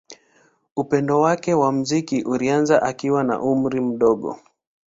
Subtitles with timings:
[0.75, 4.39] Upendo wake wa muziki ulianza akiwa na umri mdogo.